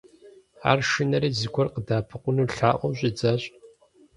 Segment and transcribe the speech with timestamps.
[0.69, 3.43] Ар шынэри, зыгуэр къыдэӀэпыкъуну лъаӀуэу щӀидзащ.